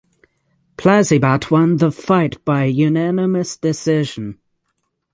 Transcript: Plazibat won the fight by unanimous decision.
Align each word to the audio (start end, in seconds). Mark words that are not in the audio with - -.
Plazibat 0.79 1.51
won 1.51 1.77
the 1.77 1.91
fight 1.91 2.43
by 2.43 2.63
unanimous 2.63 3.55
decision. 3.55 4.39